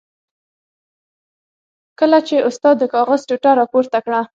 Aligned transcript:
کله 1.99 2.19
چې 2.27 2.35
استاد 2.49 2.75
د 2.79 2.83
کاغذ 2.93 3.21
ټوټه 3.27 3.51
را 3.57 3.65
پورته 3.71 3.99
کړه. 4.05 4.21